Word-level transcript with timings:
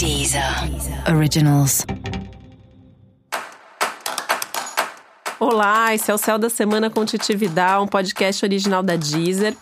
Deezer 0.00 0.42
Originals. 1.14 1.84
Olá, 5.38 5.94
esse 5.94 6.10
é 6.10 6.14
o 6.14 6.16
Céu 6.16 6.38
da 6.38 6.48
Semana 6.48 6.88
com 6.88 7.04
um 7.82 7.86
podcast 7.86 8.42
original 8.42 8.82
da 8.82 8.96
Deezer. 8.96 9.54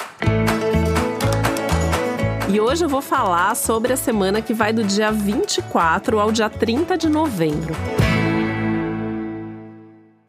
E 2.48 2.60
hoje 2.60 2.84
eu 2.84 2.88
vou 2.88 3.02
falar 3.02 3.56
sobre 3.56 3.92
a 3.92 3.96
semana 3.96 4.40
que 4.40 4.54
vai 4.54 4.72
do 4.72 4.84
dia 4.84 5.10
24 5.10 6.20
ao 6.20 6.30
dia 6.30 6.48
30 6.48 6.96
de 6.96 7.08
novembro. 7.08 7.74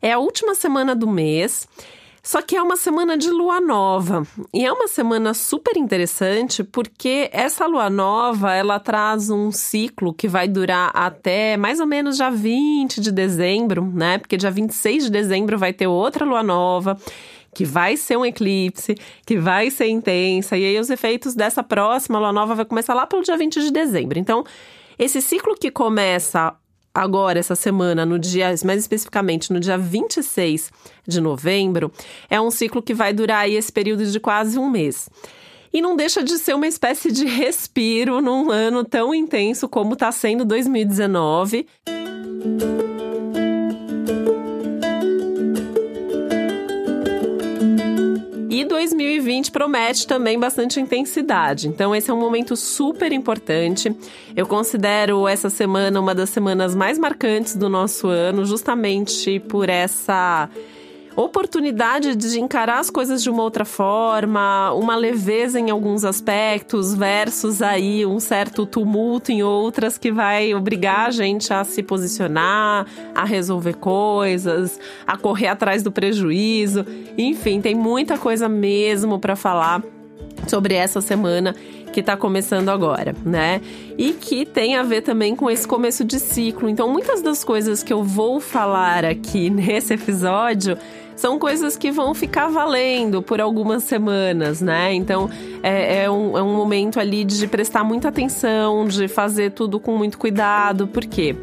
É 0.01 0.13
a 0.13 0.17
última 0.17 0.55
semana 0.55 0.95
do 0.95 1.07
mês 1.07 1.67
só 2.21 2.41
que 2.41 2.55
é 2.55 2.61
uma 2.61 2.75
semana 2.75 3.17
de 3.17 3.29
lua 3.29 3.61
nova. 3.61 4.23
E 4.53 4.65
é 4.65 4.71
uma 4.71 4.87
semana 4.87 5.33
super 5.33 5.77
interessante 5.77 6.63
porque 6.63 7.29
essa 7.31 7.65
lua 7.65 7.89
nova, 7.89 8.53
ela 8.53 8.79
traz 8.79 9.29
um 9.29 9.51
ciclo 9.51 10.13
que 10.13 10.27
vai 10.27 10.47
durar 10.47 10.91
até 10.93 11.57
mais 11.57 11.79
ou 11.79 11.87
menos 11.87 12.17
dia 12.17 12.29
20 12.29 13.01
de 13.01 13.11
dezembro, 13.11 13.85
né? 13.85 14.17
Porque 14.17 14.37
dia 14.37 14.51
26 14.51 15.05
de 15.05 15.09
dezembro 15.11 15.57
vai 15.57 15.73
ter 15.73 15.87
outra 15.87 16.25
lua 16.25 16.43
nova 16.43 16.97
que 17.53 17.65
vai 17.65 17.97
ser 17.97 18.15
um 18.15 18.25
eclipse, 18.25 18.95
que 19.25 19.37
vai 19.37 19.71
ser 19.71 19.87
intensa, 19.87 20.55
e 20.55 20.65
aí 20.65 20.79
os 20.79 20.89
efeitos 20.89 21.33
dessa 21.33 21.63
próxima 21.63 22.19
lua 22.19 22.31
nova 22.31 22.53
vai 22.53 22.63
começar 22.63 22.93
lá 22.93 23.07
pelo 23.07 23.23
dia 23.23 23.35
20 23.35 23.61
de 23.61 23.71
dezembro. 23.71 24.19
Então, 24.19 24.43
esse 24.97 25.21
ciclo 25.21 25.55
que 25.55 25.71
começa 25.71 26.55
agora, 26.93 27.39
essa 27.39 27.55
semana, 27.55 28.05
no 28.05 28.19
dia, 28.19 28.47
mais 28.65 28.81
especificamente 28.81 29.51
no 29.51 29.59
dia 29.59 29.77
26 29.77 30.71
de 31.07 31.21
novembro, 31.21 31.91
é 32.29 32.39
um 32.39 32.51
ciclo 32.51 32.81
que 32.81 32.93
vai 32.93 33.13
durar 33.13 33.41
aí 33.41 33.55
esse 33.55 33.71
período 33.71 34.05
de 34.05 34.19
quase 34.19 34.57
um 34.57 34.69
mês. 34.69 35.09
E 35.71 35.81
não 35.81 35.95
deixa 35.95 36.23
de 36.23 36.37
ser 36.37 36.55
uma 36.55 36.67
espécie 36.67 37.11
de 37.11 37.25
respiro 37.25 38.21
num 38.21 38.49
ano 38.49 38.83
tão 38.83 39.13
intenso 39.13 39.69
como 39.69 39.93
está 39.93 40.11
sendo 40.11 40.43
2019. 40.43 41.67
2020 48.89 49.51
promete 49.51 50.05
também 50.07 50.39
bastante 50.39 50.79
intensidade. 50.79 51.67
Então, 51.67 51.95
esse 51.95 52.09
é 52.09 52.13
um 52.13 52.19
momento 52.19 52.55
super 52.55 53.11
importante. 53.11 53.95
Eu 54.35 54.45
considero 54.45 55.27
essa 55.27 55.49
semana 55.49 55.99
uma 55.99 56.13
das 56.15 56.29
semanas 56.29 56.75
mais 56.75 56.97
marcantes 56.97 57.55
do 57.55 57.69
nosso 57.69 58.07
ano, 58.07 58.45
justamente 58.45 59.39
por 59.39 59.69
essa 59.69 60.49
oportunidade 61.23 62.15
de 62.15 62.39
encarar 62.39 62.79
as 62.79 62.89
coisas 62.89 63.21
de 63.21 63.29
uma 63.29 63.43
outra 63.43 63.65
forma, 63.65 64.71
uma 64.73 64.95
leveza 64.95 65.59
em 65.59 65.69
alguns 65.69 66.05
aspectos, 66.05 66.93
versus 66.93 67.61
aí 67.61 68.05
um 68.05 68.19
certo 68.19 68.65
tumulto 68.65 69.31
em 69.31 69.43
outras 69.43 69.97
que 69.97 70.11
vai 70.11 70.53
obrigar 70.53 71.07
a 71.07 71.11
gente 71.11 71.53
a 71.53 71.63
se 71.63 71.83
posicionar, 71.83 72.85
a 73.13 73.25
resolver 73.25 73.73
coisas, 73.73 74.79
a 75.05 75.17
correr 75.17 75.47
atrás 75.47 75.83
do 75.83 75.91
prejuízo. 75.91 76.85
Enfim, 77.17 77.59
tem 77.59 77.75
muita 77.75 78.17
coisa 78.17 78.47
mesmo 78.47 79.19
para 79.19 79.35
falar 79.35 79.83
sobre 80.47 80.73
essa 80.73 81.01
semana 81.01 81.53
que 81.91 81.99
está 81.99 82.15
começando 82.15 82.69
agora, 82.69 83.15
né? 83.25 83.61
E 83.97 84.13
que 84.13 84.45
tem 84.45 84.75
a 84.75 84.83
ver 84.83 85.01
também 85.01 85.35
com 85.35 85.49
esse 85.49 85.67
começo 85.67 86.05
de 86.05 86.19
ciclo. 86.19 86.69
Então, 86.69 86.87
muitas 86.87 87.21
das 87.21 87.43
coisas 87.43 87.83
que 87.83 87.91
eu 87.91 88.03
vou 88.03 88.39
falar 88.39 89.03
aqui 89.03 89.49
nesse 89.51 89.93
episódio 89.93 90.77
são 91.19 91.37
coisas 91.37 91.75
que 91.75 91.91
vão 91.91 92.15
ficar 92.15 92.47
valendo 92.47 93.21
por 93.21 93.41
algumas 93.41 93.83
semanas, 93.83 94.61
né? 94.61 94.93
Então 94.93 95.29
é, 95.61 96.03
é, 96.03 96.09
um, 96.09 96.37
é 96.37 96.41
um 96.41 96.55
momento 96.55 96.97
ali 96.97 97.25
de 97.25 97.45
prestar 97.45 97.83
muita 97.83 98.07
atenção, 98.07 98.87
de 98.87 99.05
fazer 99.09 99.51
tudo 99.51 99.81
com 99.81 99.97
muito 99.97 100.17
cuidado, 100.17 100.87
porque 100.87 101.35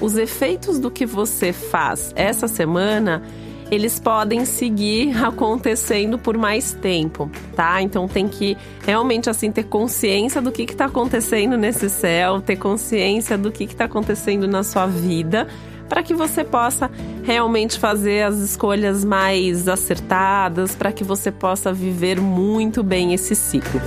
os 0.00 0.16
efeitos 0.16 0.78
do 0.78 0.90
que 0.90 1.04
você 1.04 1.52
faz 1.52 2.10
essa 2.16 2.48
semana 2.48 3.22
eles 3.70 4.00
podem 4.00 4.46
seguir 4.46 5.14
acontecendo 5.22 6.18
por 6.18 6.38
mais 6.38 6.72
tempo, 6.72 7.30
tá? 7.54 7.82
Então 7.82 8.08
tem 8.08 8.26
que 8.26 8.56
realmente 8.82 9.28
assim 9.28 9.52
ter 9.52 9.64
consciência 9.64 10.40
do 10.40 10.50
que 10.50 10.62
está 10.62 10.86
acontecendo 10.86 11.54
nesse 11.58 11.90
céu, 11.90 12.40
ter 12.40 12.56
consciência 12.56 13.36
do 13.36 13.52
que 13.52 13.64
está 13.64 13.84
acontecendo 13.84 14.48
na 14.48 14.62
sua 14.62 14.86
vida 14.86 15.46
para 15.88 16.02
que 16.02 16.14
você 16.14 16.44
possa 16.44 16.90
realmente 17.24 17.78
fazer 17.78 18.22
as 18.22 18.36
escolhas 18.36 19.04
mais 19.04 19.66
acertadas, 19.66 20.74
para 20.74 20.92
que 20.92 21.02
você 21.02 21.32
possa 21.32 21.72
viver 21.72 22.20
muito 22.20 22.82
bem 22.82 23.14
esse 23.14 23.34
ciclo. 23.34 23.80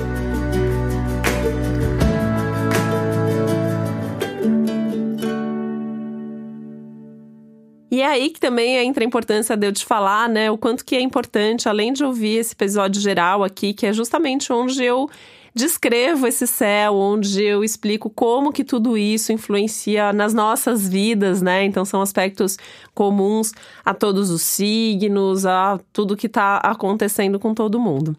E 7.92 8.02
é 8.02 8.08
aí 8.08 8.30
que 8.30 8.40
também 8.40 8.78
entra 8.78 9.04
a 9.04 9.08
importância 9.08 9.56
de 9.58 9.68
eu 9.68 9.74
te 9.74 9.86
falar, 9.86 10.30
né, 10.30 10.50
o 10.50 10.58
quanto 10.58 10.86
que 10.86 10.96
é 10.96 11.02
importante, 11.02 11.68
além 11.68 11.92
de 11.92 12.04
ouvir 12.04 12.38
esse 12.38 12.54
episódio 12.54 13.02
geral 13.02 13.44
aqui, 13.44 13.74
que 13.74 13.86
é 13.86 13.92
justamente 13.92 14.52
onde 14.52 14.82
eu 14.82 15.10
descrevo 15.54 16.28
esse 16.28 16.48
céu, 16.48 16.96
onde 16.96 17.44
eu 17.44 17.64
explico 17.64 18.10
como 18.10 18.52
que 18.52 18.64
tudo 18.64 18.98
isso 18.98 19.32
influencia 19.32 20.14
nas 20.14 20.34
nossas 20.34 20.88
vidas, 20.88 21.42
né? 21.42 21.64
Então 21.66 21.86
são 21.86 22.02
aspectos 22.02 22.58
comuns 22.94 23.52
a 23.84 23.94
todos 23.94 24.30
os 24.30 24.42
signos, 24.42 25.46
a 25.46 25.80
tudo 25.92 26.18
que 26.18 26.28
está 26.28 26.58
acontecendo 26.58 27.40
com 27.40 27.54
todo 27.54 27.80
mundo. 27.80 28.16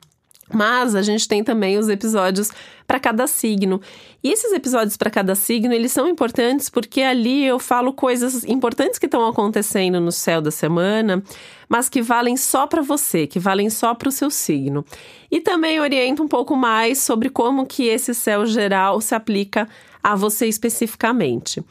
Mas 0.53 0.95
a 0.95 1.03
gente 1.03 1.27
tem 1.27 1.43
também 1.43 1.79
os 1.79 1.89
episódios 1.89 2.51
para 2.87 3.01
cada 3.01 3.27
signo. 3.27 3.81
E 4.23 4.31
esses 4.31 4.53
episódios 4.53 4.97
para 4.97 5.11
cada 5.11 5.35
signo, 5.35 5.73
eles 5.73 5.93
são 5.93 6.07
importantes 6.07 6.69
porque 6.69 7.01
ali 7.01 7.45
eu 7.45 7.59
falo 7.59 7.93
coisas 7.93 8.45
importantes 8.45 8.99
que 8.99 9.07
estão 9.07 9.27
acontecendo 9.27 10.01
no 10.01 10.13
céu 10.13 10.41
da 10.43 10.51
semana, 10.51 11.23
mas 11.69 11.89
que 11.89 12.03
valem 12.03 12.37
só 12.37 12.67
para 12.67 12.83
você, 12.83 13.27
que 13.27 13.39
valem 13.39 13.71
só 13.71 13.95
para 13.95 14.09
o 14.09 14.13
seu 14.13 14.31
signo. 14.31 14.85
E 15.31 15.41
também 15.41 15.81
oriento 15.81 16.23
um 16.23 16.29
pouco 16.29 16.55
mais 16.55 16.99
sobre 16.99 17.31
como 17.31 17.67
que 17.67 17.85
esse 17.85 18.15
céu 18.15 18.45
geral 18.45 19.01
se 19.01 19.15
aplica 19.15 19.67
a 20.03 20.15
você 20.15 20.47
especificamente. 20.47 21.65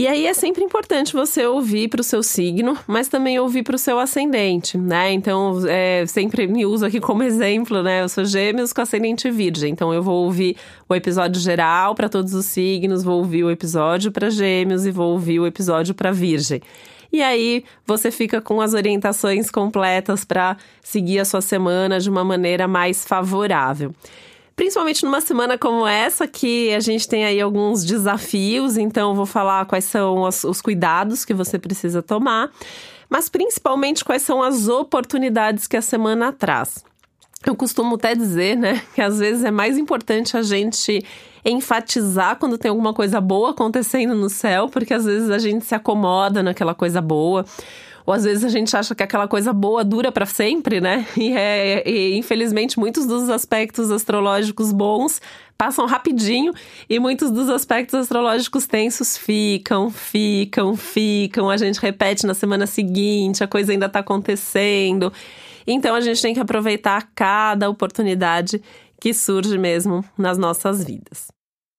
E 0.00 0.08
aí 0.08 0.26
é 0.26 0.32
sempre 0.32 0.64
importante 0.64 1.12
você 1.12 1.44
ouvir 1.44 1.88
para 1.88 2.00
o 2.00 2.02
seu 2.02 2.22
signo, 2.22 2.74
mas 2.86 3.06
também 3.06 3.38
ouvir 3.38 3.62
para 3.62 3.76
o 3.76 3.78
seu 3.78 3.98
ascendente, 3.98 4.78
né? 4.78 5.12
Então, 5.12 5.60
é, 5.68 6.06
sempre 6.06 6.46
me 6.46 6.64
uso 6.64 6.86
aqui 6.86 6.98
como 6.98 7.22
exemplo, 7.22 7.82
né? 7.82 8.00
Eu 8.00 8.08
sou 8.08 8.24
gêmeos 8.24 8.72
com 8.72 8.80
ascendente 8.80 9.30
virgem, 9.30 9.70
então 9.70 9.92
eu 9.92 10.02
vou 10.02 10.24
ouvir 10.24 10.56
o 10.88 10.94
episódio 10.94 11.38
geral 11.38 11.94
para 11.94 12.08
todos 12.08 12.32
os 12.32 12.46
signos, 12.46 13.04
vou 13.04 13.18
ouvir 13.18 13.44
o 13.44 13.50
episódio 13.50 14.10
para 14.10 14.30
gêmeos 14.30 14.86
e 14.86 14.90
vou 14.90 15.12
ouvir 15.12 15.38
o 15.38 15.46
episódio 15.46 15.94
para 15.94 16.10
virgem. 16.10 16.62
E 17.12 17.22
aí 17.22 17.62
você 17.86 18.10
fica 18.10 18.40
com 18.40 18.58
as 18.62 18.72
orientações 18.72 19.50
completas 19.50 20.24
para 20.24 20.56
seguir 20.82 21.18
a 21.18 21.26
sua 21.26 21.42
semana 21.42 22.00
de 22.00 22.08
uma 22.08 22.24
maneira 22.24 22.66
mais 22.66 23.04
favorável. 23.04 23.94
Principalmente 24.60 25.06
numa 25.06 25.22
semana 25.22 25.56
como 25.56 25.86
essa, 25.86 26.28
que 26.28 26.74
a 26.74 26.80
gente 26.80 27.08
tem 27.08 27.24
aí 27.24 27.40
alguns 27.40 27.82
desafios, 27.82 28.76
então 28.76 29.14
vou 29.14 29.24
falar 29.24 29.64
quais 29.64 29.86
são 29.86 30.20
os, 30.20 30.44
os 30.44 30.60
cuidados 30.60 31.24
que 31.24 31.32
você 31.32 31.58
precisa 31.58 32.02
tomar, 32.02 32.50
mas 33.08 33.30
principalmente 33.30 34.04
quais 34.04 34.20
são 34.20 34.42
as 34.42 34.68
oportunidades 34.68 35.66
que 35.66 35.78
a 35.78 35.80
semana 35.80 36.30
traz. 36.30 36.84
Eu 37.46 37.56
costumo 37.56 37.94
até 37.94 38.14
dizer, 38.14 38.54
né, 38.54 38.82
que 38.94 39.00
às 39.00 39.18
vezes 39.18 39.44
é 39.44 39.50
mais 39.50 39.78
importante 39.78 40.36
a 40.36 40.42
gente 40.42 41.02
enfatizar 41.42 42.36
quando 42.36 42.58
tem 42.58 42.68
alguma 42.68 42.92
coisa 42.92 43.18
boa 43.18 43.52
acontecendo 43.52 44.14
no 44.14 44.28
céu, 44.28 44.68
porque 44.68 44.92
às 44.92 45.06
vezes 45.06 45.30
a 45.30 45.38
gente 45.38 45.64
se 45.64 45.74
acomoda 45.74 46.42
naquela 46.42 46.74
coisa 46.74 47.00
boa. 47.00 47.46
Ou 48.06 48.14
às 48.14 48.24
vezes 48.24 48.44
a 48.44 48.48
gente 48.48 48.76
acha 48.76 48.94
que 48.94 49.02
aquela 49.02 49.28
coisa 49.28 49.52
boa 49.52 49.84
dura 49.84 50.10
para 50.10 50.26
sempre, 50.26 50.80
né? 50.80 51.06
E, 51.16 51.32
é, 51.32 51.88
e 51.88 52.16
infelizmente 52.16 52.78
muitos 52.78 53.06
dos 53.06 53.28
aspectos 53.28 53.90
astrológicos 53.90 54.72
bons 54.72 55.20
passam 55.56 55.84
rapidinho 55.86 56.54
e 56.88 56.98
muitos 56.98 57.30
dos 57.30 57.50
aspectos 57.50 57.94
astrológicos 57.94 58.66
tensos 58.66 59.16
ficam, 59.16 59.90
ficam, 59.90 60.74
ficam. 60.74 61.50
A 61.50 61.56
gente 61.58 61.78
repete 61.78 62.26
na 62.26 62.32
semana 62.32 62.66
seguinte, 62.66 63.44
a 63.44 63.46
coisa 63.46 63.72
ainda 63.72 63.86
está 63.86 63.98
acontecendo. 63.98 65.12
Então 65.66 65.94
a 65.94 66.00
gente 66.00 66.22
tem 66.22 66.32
que 66.32 66.40
aproveitar 66.40 67.10
cada 67.14 67.68
oportunidade 67.68 68.62
que 68.98 69.12
surge 69.12 69.58
mesmo 69.58 70.04
nas 70.16 70.38
nossas 70.38 70.82
vidas. 70.82 71.28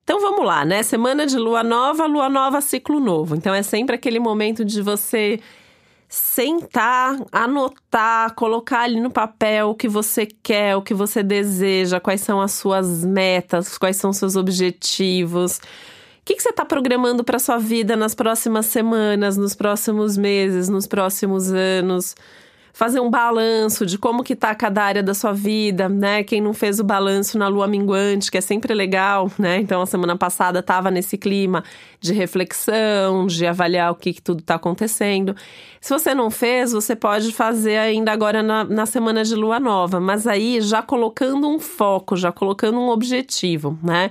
Então 0.04 0.20
vamos 0.20 0.46
lá, 0.46 0.66
né? 0.66 0.84
Semana 0.84 1.26
de 1.26 1.38
lua 1.38 1.64
nova, 1.64 2.06
lua 2.06 2.30
nova, 2.30 2.60
ciclo 2.60 3.00
novo. 3.00 3.36
Então 3.36 3.54
é 3.54 3.64
sempre 3.64 3.96
aquele 3.96 4.20
momento 4.20 4.66
de 4.66 4.82
você 4.82 5.40
sentar, 6.12 7.18
anotar, 7.32 8.36
colocar 8.36 8.82
ali 8.82 9.00
no 9.00 9.10
papel 9.10 9.70
o 9.70 9.76
que 9.76 9.88
você 9.88 10.26
quer, 10.26 10.76
o 10.76 10.82
que 10.82 10.94
você 10.94 11.24
deseja, 11.24 12.02
quais 12.02 12.20
são 12.20 12.42
as 12.42 12.52
suas 12.52 13.06
metas, 13.06 13.78
quais 13.78 13.96
são 13.96 14.10
os 14.10 14.18
seus 14.18 14.36
objetivos. 14.36 15.60
O 15.60 15.62
que, 16.26 16.36
que 16.36 16.44
você 16.44 16.50
está 16.50 16.66
programando 16.66 17.24
para 17.24 17.40
sua 17.40 17.58
vida 17.58 17.96
nas 17.96 18.14
próximas 18.14 18.66
semanas, 18.66 19.38
nos 19.38 19.56
próximos 19.56 20.18
meses, 20.18 20.68
nos 20.68 20.86
próximos 20.86 21.50
anos? 21.50 22.14
Fazer 22.74 23.00
um 23.00 23.10
balanço 23.10 23.86
de 23.86 23.98
como 23.98 24.24
que 24.24 24.36
tá 24.36 24.54
cada 24.56 24.84
área 24.84 25.04
da 25.04 25.14
sua 25.14 25.34
vida, 25.34 25.90
né? 25.90 26.24
Quem 26.24 26.42
não 26.42 26.54
fez 26.54 26.80
o 26.80 26.84
balanço 26.84 27.38
na 27.38 27.48
lua 27.48 27.68
minguante, 27.68 28.32
que 28.32 28.38
é 28.38 28.42
sempre 28.42 28.74
legal, 28.74 29.32
né? 29.38 29.58
Então 29.58 29.82
a 29.82 29.86
semana 29.86 30.18
passada 30.18 30.60
estava 30.60 30.90
nesse 30.90 31.18
clima 31.18 31.64
de 32.00 32.14
reflexão, 32.14 33.28
de 33.28 33.46
avaliar 33.46 33.92
o 33.92 33.96
que, 33.96 34.14
que 34.14 34.22
tudo 34.22 34.40
está 34.40 34.56
acontecendo. 34.56 35.36
Se 35.80 35.94
você 35.94 36.16
não 36.16 36.32
fez, 36.32 36.72
você 36.72 36.96
pode 36.96 37.32
fazer 37.32 37.78
ainda 37.78 38.12
agora 38.12 38.42
na, 38.42 38.64
na 38.64 38.86
semana 38.86 39.24
de 39.24 39.36
lua 39.36 39.60
nova, 39.60 40.00
mas 40.00 40.26
aí 40.26 40.62
já 40.62 40.82
colocando 40.82 41.48
um 41.48 41.60
foco, 41.60 42.16
já 42.16 42.32
colocando 42.32 42.80
um 42.80 42.90
objetivo, 42.90 43.78
né? 43.84 44.10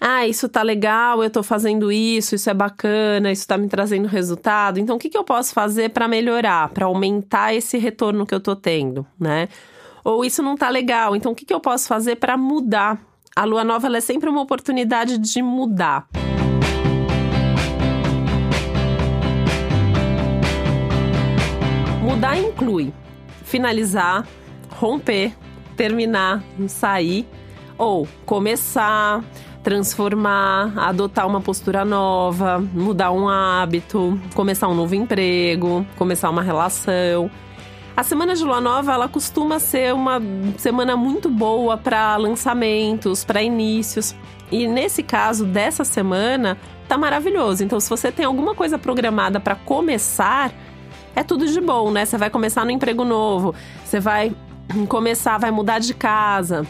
Ah, 0.00 0.26
isso 0.26 0.48
tá 0.48 0.62
legal, 0.62 1.22
eu 1.22 1.30
tô 1.30 1.42
fazendo 1.42 1.90
isso, 1.90 2.34
isso 2.34 2.50
é 2.50 2.54
bacana, 2.54 3.32
isso 3.32 3.46
tá 3.46 3.56
me 3.56 3.68
trazendo 3.68 4.06
resultado. 4.06 4.78
Então, 4.78 4.96
o 4.96 4.98
que, 4.98 5.08
que 5.08 5.16
eu 5.16 5.24
posso 5.24 5.54
fazer 5.54 5.90
para 5.90 6.06
melhorar, 6.06 6.68
para 6.68 6.86
aumentar 6.86 7.54
esse 7.54 7.78
retorno 7.78 8.26
que 8.26 8.34
eu 8.34 8.40
tô 8.40 8.54
tendo, 8.54 9.06
né? 9.18 9.48
Ou 10.04 10.24
isso 10.24 10.42
não 10.42 10.56
tá 10.56 10.68
legal, 10.68 11.16
então 11.16 11.32
o 11.32 11.34
que, 11.34 11.44
que 11.44 11.54
eu 11.54 11.60
posso 11.60 11.88
fazer 11.88 12.16
para 12.16 12.36
mudar? 12.36 13.00
A 13.34 13.44
lua 13.44 13.64
nova 13.64 13.94
é 13.94 14.00
sempre 14.00 14.30
uma 14.30 14.40
oportunidade 14.40 15.18
de 15.18 15.42
mudar. 15.42 16.08
Mudar 22.02 22.38
inclui 22.38 22.94
finalizar, 23.44 24.26
romper, 24.70 25.34
terminar, 25.76 26.42
sair 26.68 27.26
ou 27.76 28.08
começar, 28.24 29.24
transformar, 29.66 30.72
adotar 30.76 31.26
uma 31.26 31.40
postura 31.40 31.84
nova, 31.84 32.60
mudar 32.72 33.10
um 33.10 33.28
hábito, 33.28 34.16
começar 34.32 34.68
um 34.68 34.74
novo 34.74 34.94
emprego, 34.94 35.84
começar 35.96 36.30
uma 36.30 36.40
relação. 36.40 37.28
A 37.96 38.04
semana 38.04 38.36
de 38.36 38.44
lua 38.44 38.60
nova, 38.60 38.92
ela 38.92 39.08
costuma 39.08 39.58
ser 39.58 39.92
uma 39.92 40.22
semana 40.56 40.96
muito 40.96 41.28
boa 41.28 41.76
para 41.76 42.16
lançamentos, 42.16 43.24
para 43.24 43.42
inícios. 43.42 44.14
E 44.52 44.68
nesse 44.68 45.02
caso 45.02 45.44
dessa 45.44 45.82
semana, 45.82 46.56
tá 46.86 46.96
maravilhoso. 46.96 47.64
Então, 47.64 47.80
se 47.80 47.90
você 47.90 48.12
tem 48.12 48.24
alguma 48.24 48.54
coisa 48.54 48.78
programada 48.78 49.40
para 49.40 49.56
começar, 49.56 50.52
é 51.16 51.24
tudo 51.24 51.44
de 51.44 51.60
bom, 51.60 51.90
né? 51.90 52.04
Você 52.04 52.16
vai 52.16 52.30
começar 52.30 52.64
no 52.64 52.70
emprego 52.70 53.04
novo, 53.04 53.52
você 53.84 53.98
vai 53.98 54.32
começar, 54.88 55.38
vai 55.38 55.50
mudar 55.50 55.80
de 55.80 55.92
casa, 55.92 56.64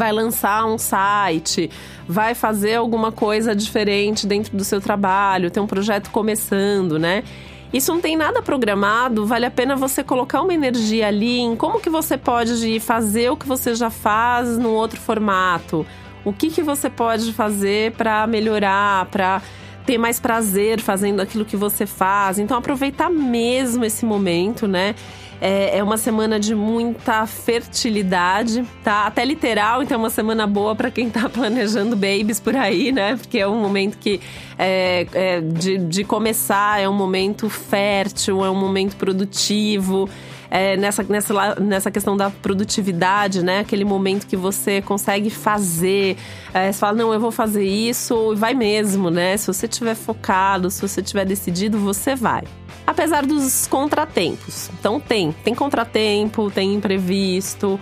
vai 0.00 0.12
lançar 0.12 0.64
um 0.64 0.78
site, 0.78 1.70
vai 2.08 2.34
fazer 2.34 2.76
alguma 2.76 3.12
coisa 3.12 3.54
diferente 3.54 4.26
dentro 4.26 4.56
do 4.56 4.64
seu 4.64 4.80
trabalho, 4.80 5.50
tem 5.50 5.62
um 5.62 5.66
projeto 5.66 6.10
começando, 6.10 6.98
né? 6.98 7.22
Isso 7.70 7.92
não 7.92 8.00
tem 8.00 8.16
nada 8.16 8.40
programado, 8.40 9.26
vale 9.26 9.44
a 9.44 9.50
pena 9.50 9.76
você 9.76 10.02
colocar 10.02 10.40
uma 10.40 10.54
energia 10.54 11.06
ali 11.06 11.40
em 11.40 11.54
como 11.54 11.78
que 11.78 11.90
você 11.90 12.16
pode 12.16 12.80
fazer 12.80 13.30
o 13.30 13.36
que 13.36 13.46
você 13.46 13.74
já 13.74 13.90
faz 13.90 14.56
num 14.56 14.72
outro 14.72 14.98
formato. 14.98 15.86
O 16.24 16.32
que 16.32 16.48
que 16.48 16.62
você 16.62 16.88
pode 16.88 17.30
fazer 17.34 17.92
para 17.92 18.26
melhorar, 18.26 19.04
para 19.06 19.42
ter 19.84 19.98
mais 19.98 20.18
prazer 20.18 20.80
fazendo 20.80 21.20
aquilo 21.20 21.44
que 21.44 21.58
você 21.58 21.84
faz. 21.84 22.38
Então 22.38 22.56
aproveitar 22.56 23.10
mesmo 23.10 23.84
esse 23.84 24.06
momento, 24.06 24.66
né? 24.66 24.94
É, 25.40 25.78
é 25.78 25.82
uma 25.82 25.96
semana 25.96 26.38
de 26.38 26.54
muita 26.54 27.24
fertilidade, 27.26 28.62
tá? 28.84 29.06
Até 29.06 29.24
literal, 29.24 29.82
então 29.82 29.94
é 29.94 29.98
uma 29.98 30.10
semana 30.10 30.46
boa 30.46 30.76
para 30.76 30.90
quem 30.90 31.08
tá 31.08 31.28
planejando 31.30 31.96
babies 31.96 32.38
por 32.38 32.54
aí, 32.54 32.92
né? 32.92 33.16
Porque 33.16 33.38
é 33.38 33.48
um 33.48 33.58
momento 33.58 33.96
que 33.96 34.20
é, 34.58 35.06
é, 35.14 35.40
de, 35.40 35.78
de 35.78 36.04
começar, 36.04 36.78
é 36.80 36.86
um 36.86 36.92
momento 36.92 37.48
fértil, 37.48 38.44
é 38.44 38.50
um 38.50 38.54
momento 38.54 38.96
produtivo. 38.96 40.08
É, 40.52 40.76
nessa, 40.76 41.04
nessa, 41.04 41.54
nessa 41.60 41.90
questão 41.92 42.16
da 42.16 42.28
produtividade, 42.28 43.40
né? 43.40 43.60
Aquele 43.60 43.84
momento 43.84 44.26
que 44.26 44.36
você 44.36 44.82
consegue 44.82 45.30
fazer. 45.30 46.16
É, 46.52 46.72
você 46.72 46.78
fala, 46.78 46.98
não, 46.98 47.14
eu 47.14 47.20
vou 47.20 47.30
fazer 47.30 47.64
isso 47.64 48.32
e 48.32 48.36
vai 48.36 48.52
mesmo, 48.52 49.10
né? 49.10 49.36
Se 49.36 49.46
você 49.46 49.66
estiver 49.66 49.94
focado, 49.94 50.68
se 50.68 50.82
você 50.82 51.00
estiver 51.00 51.24
decidido, 51.24 51.78
você 51.78 52.16
vai 52.16 52.42
apesar 52.86 53.24
dos 53.24 53.66
contratempos. 53.66 54.70
Então 54.78 55.00
tem, 55.00 55.32
tem 55.44 55.54
contratempo, 55.54 56.50
tem 56.50 56.74
imprevisto, 56.74 57.78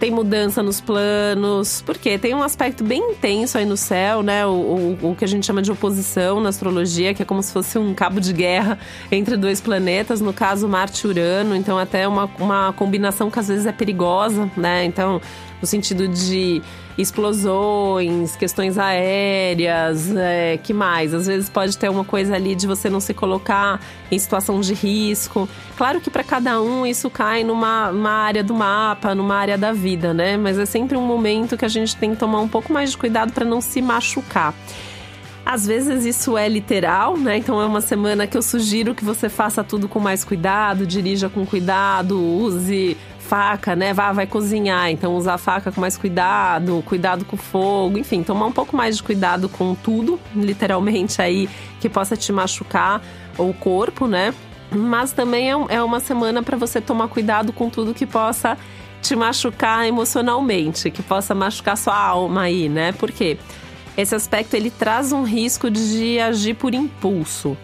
tem 0.00 0.10
mudança 0.10 0.62
nos 0.62 0.80
planos, 0.80 1.82
porque 1.84 2.18
tem 2.18 2.34
um 2.34 2.42
aspecto 2.42 2.82
bem 2.82 3.12
intenso 3.12 3.58
aí 3.58 3.66
no 3.66 3.76
céu, 3.76 4.22
né? 4.22 4.46
O, 4.46 4.50
o, 4.50 5.10
o, 5.10 5.14
que 5.14 5.26
a 5.26 5.28
gente 5.28 5.44
chama 5.44 5.60
de 5.60 5.70
oposição 5.70 6.40
na 6.40 6.48
astrologia, 6.48 7.12
que 7.12 7.22
é 7.22 7.24
como 7.24 7.42
se 7.42 7.52
fosse 7.52 7.78
um 7.78 7.92
cabo 7.92 8.18
de 8.18 8.32
guerra 8.32 8.78
entre 9.12 9.36
dois 9.36 9.60
planetas, 9.60 10.22
no 10.22 10.32
caso 10.32 10.66
Marte 10.66 11.06
e 11.06 11.10
Urano, 11.10 11.54
então 11.54 11.78
até 11.78 12.08
uma, 12.08 12.24
uma 12.38 12.72
combinação 12.72 13.30
que 13.30 13.38
às 13.38 13.48
vezes 13.48 13.66
é 13.66 13.72
perigosa, 13.72 14.50
né? 14.56 14.86
Então, 14.86 15.20
no 15.60 15.66
sentido 15.66 16.08
de 16.08 16.62
explosões, 16.96 18.36
questões 18.36 18.76
aéreas, 18.76 20.14
é, 20.14 20.58
que 20.62 20.72
mais? 20.72 21.14
Às 21.14 21.26
vezes 21.26 21.48
pode 21.48 21.76
ter 21.78 21.88
uma 21.88 22.04
coisa 22.04 22.34
ali 22.34 22.54
de 22.54 22.66
você 22.66 22.90
não 22.90 23.00
se 23.00 23.14
colocar 23.14 23.80
em 24.10 24.18
situação 24.18 24.60
de 24.60 24.74
risco. 24.74 25.48
Claro 25.76 26.00
que 26.00 26.10
para 26.10 26.22
cada 26.22 26.60
um 26.60 26.86
isso 26.86 27.08
cai 27.08 27.42
numa 27.44 28.10
área 28.10 28.42
do 28.42 28.54
mapa, 28.54 29.14
numa 29.14 29.36
área 29.36 29.56
da 29.56 29.72
vida, 29.72 30.12
né? 30.12 30.36
Mas 30.36 30.58
é 30.58 30.66
sempre 30.66 30.96
um 30.96 31.06
momento 31.06 31.56
que 31.56 31.64
a 31.64 31.68
gente 31.68 31.96
tem 31.96 32.10
que 32.10 32.16
tomar 32.16 32.40
um 32.40 32.48
pouco 32.48 32.72
mais 32.72 32.90
de 32.90 32.98
cuidado 32.98 33.32
para 33.32 33.44
não 33.44 33.60
se 33.60 33.80
machucar. 33.80 34.54
Às 35.44 35.66
vezes 35.66 36.04
isso 36.04 36.36
é 36.36 36.48
literal, 36.48 37.16
né? 37.16 37.38
Então 37.38 37.60
é 37.60 37.66
uma 37.66 37.80
semana 37.80 38.26
que 38.26 38.36
eu 38.36 38.42
sugiro 38.42 38.94
que 38.94 39.04
você 39.04 39.28
faça 39.28 39.64
tudo 39.64 39.88
com 39.88 39.98
mais 39.98 40.22
cuidado, 40.22 40.86
dirija 40.86 41.28
com 41.28 41.44
cuidado, 41.44 42.22
use 42.22 42.96
faca, 43.18 43.76
né? 43.76 43.94
Vai, 43.94 44.12
vai 44.12 44.26
cozinhar, 44.26 44.90
então 44.90 45.14
usar 45.14 45.34
a 45.34 45.38
faca 45.38 45.70
com 45.70 45.80
mais 45.80 45.96
cuidado, 45.96 46.82
cuidado 46.84 47.24
com 47.24 47.36
o 47.36 47.38
fogo, 47.38 47.96
enfim, 47.96 48.24
tomar 48.24 48.46
um 48.46 48.52
pouco 48.52 48.76
mais 48.76 48.96
de 48.96 49.02
cuidado 49.04 49.48
com 49.48 49.72
tudo, 49.74 50.18
literalmente 50.34 51.22
aí, 51.22 51.48
que 51.80 51.88
possa 51.88 52.16
te 52.16 52.32
machucar 52.32 53.00
o 53.38 53.54
corpo, 53.54 54.08
né? 54.08 54.34
Mas 54.72 55.12
também 55.12 55.50
é, 55.50 55.54
é 55.68 55.82
uma 55.82 56.00
semana 56.00 56.42
para 56.42 56.56
você 56.56 56.80
tomar 56.80 57.06
cuidado 57.06 57.52
com 57.52 57.70
tudo 57.70 57.94
que 57.94 58.04
possa 58.04 58.58
te 59.00 59.14
machucar 59.14 59.86
emocionalmente, 59.86 60.90
que 60.90 61.02
possa 61.02 61.34
machucar 61.34 61.76
sua 61.76 61.96
alma 61.96 62.42
aí, 62.42 62.68
né? 62.68 62.92
Por 62.92 63.12
quê? 63.12 63.38
Esse 63.96 64.14
aspecto 64.14 64.54
ele 64.54 64.70
traz 64.70 65.12
um 65.12 65.22
risco 65.22 65.70
de 65.70 66.18
agir 66.18 66.54
por 66.54 66.74
impulso 66.74 67.56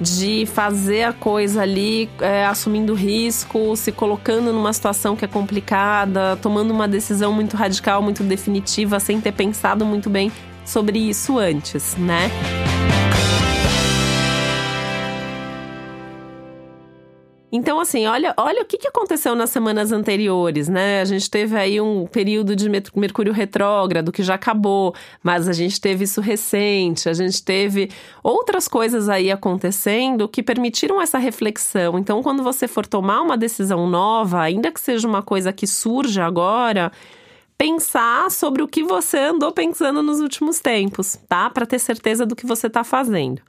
de 0.00 0.46
fazer 0.46 1.04
a 1.04 1.12
coisa 1.12 1.62
ali 1.62 2.10
é, 2.20 2.44
assumindo 2.44 2.92
risco, 2.92 3.76
se 3.76 3.92
colocando 3.92 4.52
numa 4.52 4.72
situação 4.72 5.14
que 5.14 5.24
é 5.24 5.28
complicada, 5.28 6.36
tomando 6.42 6.72
uma 6.72 6.88
decisão 6.88 7.32
muito 7.32 7.56
radical, 7.56 8.02
muito 8.02 8.24
definitiva, 8.24 8.98
sem 8.98 9.20
ter 9.20 9.32
pensado 9.32 9.84
muito 9.86 10.10
bem 10.10 10.32
sobre 10.64 10.98
isso 10.98 11.38
antes, 11.38 11.96
né? 11.96 12.30
Então, 17.54 17.78
assim, 17.78 18.06
olha, 18.06 18.32
olha 18.38 18.62
o 18.62 18.64
que, 18.64 18.78
que 18.78 18.88
aconteceu 18.88 19.34
nas 19.34 19.50
semanas 19.50 19.92
anteriores, 19.92 20.70
né? 20.70 21.02
A 21.02 21.04
gente 21.04 21.28
teve 21.28 21.54
aí 21.54 21.78
um 21.82 22.06
período 22.06 22.56
de 22.56 22.66
Mercúrio 22.66 23.30
retrógrado 23.30 24.10
que 24.10 24.22
já 24.22 24.36
acabou, 24.36 24.94
mas 25.22 25.46
a 25.46 25.52
gente 25.52 25.78
teve 25.78 26.04
isso 26.04 26.22
recente, 26.22 27.10
a 27.10 27.12
gente 27.12 27.44
teve 27.44 27.90
outras 28.22 28.66
coisas 28.66 29.06
aí 29.10 29.30
acontecendo 29.30 30.26
que 30.26 30.42
permitiram 30.42 30.98
essa 30.98 31.18
reflexão. 31.18 31.98
Então, 31.98 32.22
quando 32.22 32.42
você 32.42 32.66
for 32.66 32.86
tomar 32.86 33.20
uma 33.20 33.36
decisão 33.36 33.86
nova, 33.86 34.40
ainda 34.40 34.72
que 34.72 34.80
seja 34.80 35.06
uma 35.06 35.22
coisa 35.22 35.52
que 35.52 35.66
surja 35.66 36.24
agora, 36.24 36.90
pensar 37.58 38.30
sobre 38.30 38.62
o 38.62 38.68
que 38.68 38.82
você 38.82 39.18
andou 39.18 39.52
pensando 39.52 40.02
nos 40.02 40.20
últimos 40.20 40.58
tempos, 40.58 41.18
tá? 41.28 41.50
Para 41.50 41.66
ter 41.66 41.78
certeza 41.78 42.24
do 42.24 42.34
que 42.34 42.46
você 42.46 42.66
está 42.66 42.82
fazendo. 42.82 43.42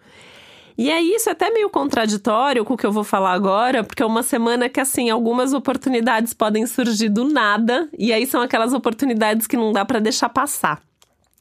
E 0.77 0.89
é 0.89 1.01
isso, 1.01 1.29
é 1.29 1.31
até 1.31 1.49
meio 1.51 1.69
contraditório 1.69 2.65
com 2.65 2.73
o 2.73 2.77
que 2.77 2.85
eu 2.85 2.91
vou 2.91 3.03
falar 3.03 3.33
agora, 3.33 3.83
porque 3.83 4.01
é 4.01 4.05
uma 4.05 4.23
semana 4.23 4.67
que, 4.67 4.79
assim, 4.79 5.09
algumas 5.09 5.53
oportunidades 5.53 6.33
podem 6.33 6.65
surgir 6.65 7.09
do 7.09 7.25
nada, 7.25 7.87
e 7.97 8.11
aí 8.11 8.25
são 8.25 8.41
aquelas 8.41 8.73
oportunidades 8.73 9.45
que 9.45 9.55
não 9.55 9.71
dá 9.71 9.85
para 9.85 9.99
deixar 9.99 10.29
passar, 10.29 10.81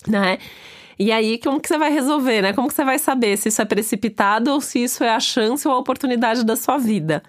né? 0.07 0.39
E 0.99 1.11
aí, 1.11 1.39
como 1.39 1.61
que 1.61 1.69
você 1.69 1.79
vai 1.79 1.91
resolver, 1.91 2.43
né? 2.43 2.53
Como 2.53 2.69
que 2.69 2.75
você 2.75 2.85
vai 2.85 2.99
saber 2.99 3.37
se 3.37 3.49
isso 3.49 3.62
é 3.62 3.65
precipitado 3.65 4.53
ou 4.53 4.61
se 4.61 4.85
isso 4.85 5.03
é 5.03 5.11
a 5.11 5.19
chance 5.19 5.67
ou 5.67 5.75
a 5.75 5.79
oportunidade 5.79 6.45
da 6.45 6.55
sua 6.55 6.77
vida? 6.77 7.23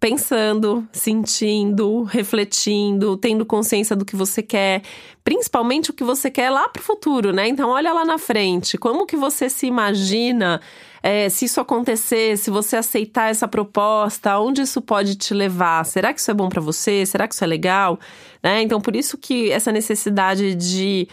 Pensando, 0.00 0.88
sentindo, 0.90 2.04
refletindo, 2.04 3.18
tendo 3.18 3.44
consciência 3.44 3.94
do 3.94 4.02
que 4.02 4.16
você 4.16 4.42
quer, 4.42 4.82
principalmente 5.22 5.90
o 5.90 5.92
que 5.92 6.02
você 6.02 6.30
quer 6.30 6.48
lá 6.48 6.70
para 6.70 6.80
o 6.80 6.82
futuro, 6.82 7.32
né? 7.32 7.46
Então 7.46 7.68
olha 7.68 7.92
lá 7.92 8.02
na 8.02 8.16
frente, 8.16 8.78
como 8.78 9.04
que 9.04 9.14
você 9.14 9.50
se 9.50 9.66
imagina 9.66 10.58
é, 11.02 11.28
se 11.28 11.44
isso 11.44 11.60
acontecer, 11.60 12.38
se 12.38 12.50
você 12.50 12.76
aceitar 12.76 13.30
essa 13.30 13.46
proposta, 13.46 14.38
onde 14.38 14.62
isso 14.62 14.80
pode 14.80 15.16
te 15.16 15.34
levar? 15.34 15.84
Será 15.84 16.14
que 16.14 16.20
isso 16.20 16.30
é 16.30 16.34
bom 16.34 16.48
para 16.48 16.62
você? 16.62 17.04
Será 17.04 17.28
que 17.28 17.34
isso 17.34 17.44
é 17.44 17.46
legal? 17.46 18.00
Né? 18.42 18.62
Então 18.62 18.80
por 18.80 18.96
isso 18.96 19.18
que 19.18 19.52
essa 19.52 19.70
necessidade 19.70 20.54
de 20.54 21.08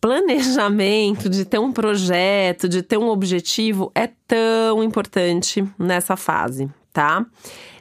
planejamento, 0.00 1.28
de 1.28 1.44
ter 1.44 1.60
um 1.60 1.70
projeto, 1.70 2.68
de 2.68 2.82
ter 2.82 2.98
um 2.98 3.08
objetivo 3.08 3.92
é 3.94 4.08
tão 4.26 4.82
importante 4.82 5.64
nessa 5.78 6.16
fase, 6.16 6.68
tá? 6.92 7.24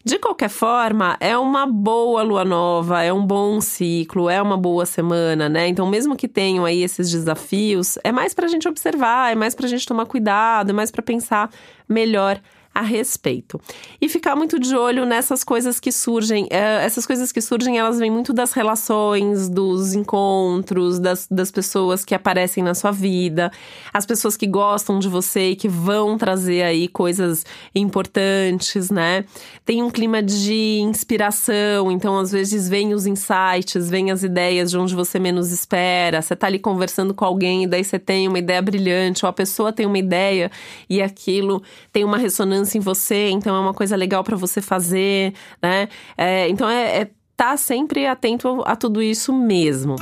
De 0.03 0.17
qualquer 0.17 0.49
forma, 0.49 1.17
é 1.19 1.37
uma 1.37 1.65
boa 1.65 2.23
lua 2.23 2.45
nova, 2.45 3.03
é 3.03 3.11
um 3.11 3.25
bom 3.25 3.59
ciclo, 3.59 4.29
é 4.29 4.41
uma 4.41 4.55
boa 4.55 4.85
semana, 4.85 5.49
né? 5.49 5.67
Então, 5.67 5.87
mesmo 5.87 6.15
que 6.15 6.27
tenham 6.27 6.63
aí 6.63 6.81
esses 6.81 7.11
desafios, 7.11 7.97
é 8.03 8.11
mais 8.11 8.33
pra 8.33 8.47
gente 8.47 8.67
observar, 8.67 9.31
é 9.31 9.35
mais 9.35 9.53
pra 9.53 9.67
gente 9.67 9.85
tomar 9.85 10.05
cuidado, 10.05 10.69
é 10.69 10.73
mais 10.73 10.89
pra 10.89 11.01
pensar 11.01 11.49
melhor 11.87 12.39
a 12.73 12.81
respeito. 12.81 13.59
E 13.99 14.07
ficar 14.07 14.35
muito 14.35 14.59
de 14.59 14.75
olho 14.75 15.05
nessas 15.05 15.43
coisas 15.43 15.79
que 15.79 15.91
surgem. 15.91 16.47
É, 16.49 16.85
essas 16.85 17.05
coisas 17.05 17.31
que 17.31 17.41
surgem, 17.41 17.77
elas 17.77 17.99
vêm 17.99 18.11
muito 18.11 18.31
das 18.31 18.53
relações, 18.53 19.49
dos 19.49 19.93
encontros, 19.93 20.99
das, 20.99 21.27
das 21.29 21.51
pessoas 21.51 22.05
que 22.05 22.13
aparecem 22.13 22.63
na 22.63 22.73
sua 22.73 22.91
vida, 22.91 23.51
as 23.91 24.05
pessoas 24.05 24.37
que 24.37 24.47
gostam 24.47 24.99
de 24.99 25.09
você 25.09 25.49
e 25.49 25.55
que 25.55 25.67
vão 25.67 26.17
trazer 26.17 26.61
aí 26.61 26.87
coisas 26.87 27.45
importantes, 27.73 28.89
né? 28.89 29.25
Tem 29.65 29.83
um 29.83 29.89
clima 29.89 30.21
de 30.21 30.79
inspiração, 30.79 31.91
então 31.91 32.17
às 32.17 32.31
vezes 32.31 32.69
vem 32.69 32.93
os 32.93 33.05
insights, 33.05 33.89
vem 33.89 34.11
as 34.11 34.23
ideias 34.23 34.71
de 34.71 34.77
onde 34.77 34.95
você 34.95 35.19
menos 35.19 35.51
espera. 35.51 36.21
Você 36.21 36.35
tá 36.35 36.47
ali 36.47 36.59
conversando 36.59 37.13
com 37.13 37.25
alguém 37.25 37.63
e 37.63 37.67
daí 37.67 37.83
você 37.83 37.99
tem 37.99 38.27
uma 38.27 38.39
ideia 38.39 38.61
brilhante, 38.61 39.25
ou 39.25 39.29
a 39.29 39.33
pessoa 39.33 39.73
tem 39.73 39.85
uma 39.85 39.97
ideia 39.97 40.51
e 40.89 41.01
aquilo 41.01 41.61
tem 41.91 42.03
uma 42.03 42.17
ressonância 42.17 42.58
em 42.75 42.79
você, 42.79 43.29
então 43.29 43.55
é 43.55 43.59
uma 43.59 43.73
coisa 43.73 43.95
legal 43.95 44.23
para 44.23 44.35
você 44.35 44.61
fazer, 44.61 45.33
né? 45.61 45.87
É, 46.17 46.47
então 46.49 46.69
é, 46.69 47.01
é 47.01 47.09
tá 47.35 47.55
sempre 47.55 48.05
atento 48.05 48.61
a 48.65 48.75
tudo 48.75 49.01
isso 49.01 49.31
mesmo. 49.31 49.95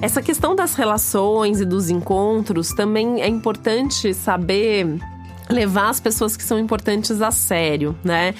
Essa 0.00 0.22
questão 0.22 0.54
das 0.54 0.76
relações 0.76 1.60
e 1.60 1.64
dos 1.64 1.90
encontros 1.90 2.68
também 2.68 3.20
é 3.20 3.26
importante 3.26 4.14
saber 4.14 4.86
levar 5.50 5.88
as 5.88 5.98
pessoas 5.98 6.36
que 6.36 6.44
são 6.44 6.58
importantes 6.58 7.20
a 7.20 7.32
sério, 7.32 7.98
né? 8.04 8.32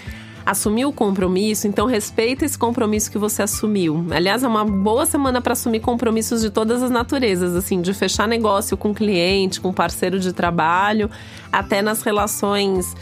Assumiu 0.46 0.90
o 0.90 0.92
compromisso, 0.92 1.66
então 1.66 1.86
respeita 1.86 2.44
esse 2.44 2.56
compromisso 2.56 3.10
que 3.10 3.18
você 3.18 3.42
assumiu. 3.42 4.06
Aliás, 4.12 4.44
é 4.44 4.48
uma 4.48 4.64
boa 4.64 5.04
semana 5.04 5.42
para 5.42 5.54
assumir 5.54 5.80
compromissos 5.80 6.40
de 6.40 6.50
todas 6.50 6.84
as 6.84 6.90
naturezas, 6.90 7.56
assim, 7.56 7.82
de 7.82 7.92
fechar 7.92 8.28
negócio 8.28 8.76
com 8.76 8.94
cliente, 8.94 9.60
com 9.60 9.72
parceiro 9.72 10.20
de 10.20 10.32
trabalho, 10.32 11.10
até 11.50 11.82
nas 11.82 12.02
relações 12.02 12.94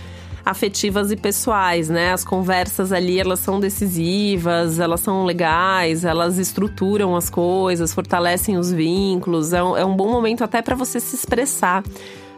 afetivas 0.43 1.13
e 1.13 1.17
pessoais, 1.17 1.91
né? 1.91 2.13
As 2.15 2.25
conversas 2.25 2.93
ali, 2.93 3.21
elas 3.21 3.41
são 3.41 3.61
decisivas, 3.61 4.79
elas 4.79 5.01
são 5.01 5.25
legais, 5.27 6.03
elas 6.05 6.39
estruturam 6.39 7.15
as 7.15 7.29
coisas, 7.29 7.93
fortalecem 7.93 8.57
os 8.57 8.73
vínculos. 8.73 9.53
É 9.53 9.63
um, 9.63 9.77
é 9.77 9.85
um 9.85 9.95
bom 9.95 10.11
momento 10.11 10.43
até 10.45 10.63
para 10.63 10.75
você 10.75 10.99
se 10.99 11.15
expressar. 11.15 11.85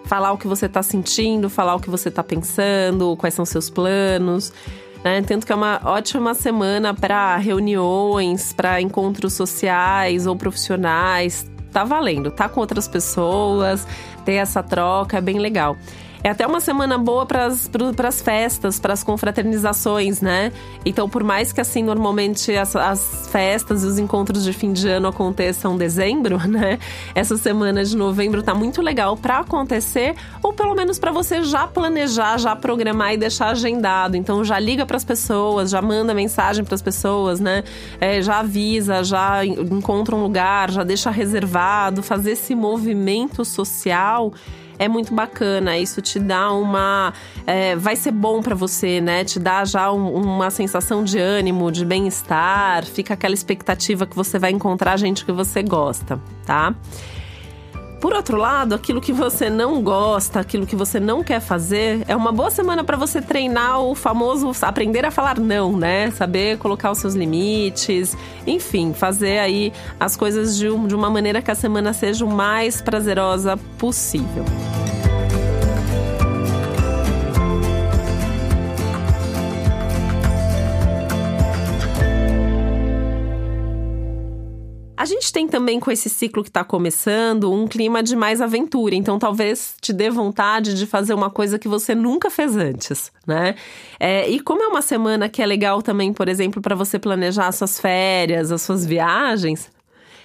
Falar 0.05 0.33
o 0.33 0.39
que 0.39 0.47
você 0.47 0.67
está 0.67 0.85
sentindo, 0.85 1.51
falar 1.51 1.75
o 1.75 1.81
que 1.81 1.91
você 1.91 2.09
está 2.09 2.23
pensando, 2.23 3.17
quais 3.17 3.35
são 3.35 3.45
seus 3.45 3.69
planos 3.69 4.53
né? 5.07 5.23
Tanto 5.23 5.47
que 5.47 5.53
é 5.53 5.55
uma 5.55 5.81
ótima 5.85 6.35
semana 6.35 6.93
para 6.93 7.37
reuniões, 7.37 8.53
para 8.53 8.81
encontros 8.81 9.35
sociais 9.35 10.27
ou 10.27 10.35
profissionais. 10.35 11.49
Tá 11.71 11.85
valendo, 11.85 12.33
tá 12.33 12.49
com 12.49 12.59
outras 12.59 12.89
pessoas, 12.89 13.87
ter 14.25 14.35
essa 14.35 14.65
troca 14.65 15.19
é 15.19 15.21
bem 15.21 15.39
legal. 15.39 15.77
É 16.27 16.31
até 16.31 16.45
uma 16.45 16.59
semana 16.59 16.99
boa 16.99 17.25
para 17.25 17.47
as 17.47 18.21
festas, 18.21 18.81
para 18.81 18.93
as 18.93 19.05
confraternizações, 19.05 20.21
né? 20.21 20.51
Então, 20.85 21.09
por 21.09 21.23
mais 21.23 21.53
que 21.53 21.61
assim 21.61 21.85
normalmente 21.85 22.51
as, 22.57 22.75
as, 22.75 23.29
festas 23.31 23.85
e 23.85 23.87
os 23.87 23.97
encontros 23.97 24.43
de 24.43 24.53
fim 24.53 24.73
de 24.73 24.89
ano 24.89 25.07
aconteçam 25.07 25.77
em 25.77 25.79
dezembro, 25.79 26.37
né? 26.51 26.81
Essa 27.15 27.37
semana 27.37 27.85
de 27.85 27.97
novembro 27.97 28.43
tá 28.43 28.53
muito 28.53 28.83
legal 28.83 29.17
para 29.17 29.39
acontecer, 29.39 30.17
ou 30.43 30.53
pelo 30.53 30.75
menos 30.75 30.99
para 30.99 31.13
você 31.13 31.45
já 31.45 31.69
planejar, 31.69 32.39
já 32.39 32.57
programar 32.57 33.15
e 33.15 33.17
deixar 33.17 33.51
agendado. 33.51 34.17
Então, 34.17 34.45
já 34.45 34.59
liga 34.59 34.85
para 34.85 34.97
as 34.97 35.05
pessoas, 35.05 35.71
já 35.71 35.81
manda 35.81 36.13
mensagem 36.13 36.65
para 36.65 36.75
as 36.75 36.83
pessoas, 36.83 37.39
né? 37.39 37.63
É, 38.01 38.21
já 38.21 38.41
avisa, 38.41 39.05
já 39.05 39.47
encontra 39.47 40.17
um 40.17 40.25
lugar, 40.25 40.73
já 40.73 40.83
deixa 40.83 41.09
reservado, 41.09 42.03
fazer 42.03 42.33
esse 42.33 42.53
movimento 42.53 43.45
social 43.45 44.33
é 44.79 44.89
muito 44.89 45.15
bacana. 45.15 45.79
Isso 45.79 46.01
te 46.01 46.19
dá 46.19 46.53
uma. 46.53 47.13
É, 47.47 47.77
vai 47.77 47.97
ser 47.97 48.13
bom 48.13 48.43
para 48.43 48.55
você, 48.55 49.01
né? 49.01 49.25
Te 49.25 49.39
dá 49.39 49.65
já 49.65 49.93
um, 49.93 50.15
uma 50.15 50.51
sensação 50.51 51.05
de 51.05 51.19
ânimo, 51.19 51.71
de 51.71 51.85
bem-estar. 51.85 52.85
Fica 52.85 53.15
aquela 53.15 53.35
expectativa 53.35 54.07
que 54.07 54.17
você 54.17 54.39
vai 54.39 54.51
encontrar 54.51 54.97
gente 54.97 55.25
que 55.25 55.33
você 55.33 55.63
gosta, 55.63 56.21
tá? 56.45 56.75
Por 58.07 58.15
outro 58.15 58.37
lado, 58.37 58.73
aquilo 58.73 59.01
que 59.01 59.13
você 59.13 59.51
não 59.51 59.83
gosta, 59.83 60.39
aquilo 60.39 60.65
que 60.65 60.77
você 60.77 61.01
não 61.01 61.25
quer 61.25 61.41
fazer, 61.41 62.05
é 62.07 62.15
uma 62.15 62.31
boa 62.31 62.53
semana 62.53 62.85
para 62.85 62.97
você 62.97 63.21
treinar 63.21 63.81
o 63.81 63.97
famoso 63.97 64.53
aprender 64.63 65.05
a 65.05 65.11
falar 65.11 65.41
não, 65.41 65.77
né? 65.77 66.13
Saber 66.13 66.57
colocar 66.59 66.93
os 66.93 66.99
seus 66.99 67.17
limites, 67.17 68.17
enfim, 68.47 68.95
fazer 68.95 69.41
aí 69.41 69.73
as 69.99 70.15
coisas 70.15 70.57
de, 70.57 70.69
de 70.87 70.95
uma 70.95 71.11
maneira 71.11 71.43
que 71.43 71.51
a 71.51 71.57
semana 71.57 71.93
seja 71.93 72.25
o 72.25 72.31
mais 72.31 72.81
prazerosa 72.81 73.57
possível. 73.77 74.45
Tem 85.37 85.47
também 85.47 85.79
com 85.79 85.91
esse 85.91 86.09
ciclo 86.09 86.43
que 86.43 86.49
está 86.49 86.65
começando 86.65 87.53
um 87.53 87.69
clima 87.69 88.03
de 88.03 88.17
mais 88.17 88.41
aventura, 88.41 88.95
então 88.95 89.19
talvez 89.19 89.77
te 89.83 89.93
dê 89.93 90.09
vontade 90.09 90.73
de 90.73 90.87
fazer 90.87 91.13
uma 91.13 91.29
coisa 91.29 91.59
que 91.59 91.69
você 91.69 91.95
nunca 91.95 92.31
fez 92.31 92.57
antes, 92.57 93.13
né? 93.27 93.55
É, 94.01 94.27
e 94.31 94.41
como 94.41 94.63
é 94.63 94.67
uma 94.67 94.81
semana 94.81 95.29
que 95.29 95.43
é 95.43 95.47
legal 95.47 95.83
também, 95.83 96.11
por 96.11 96.27
exemplo, 96.27 96.63
para 96.63 96.75
você 96.75 96.99
planejar 96.99 97.49
as 97.49 97.57
suas 97.57 97.79
férias, 97.79 98.51
as 98.51 98.63
suas 98.63 98.87
viagens, 98.87 99.71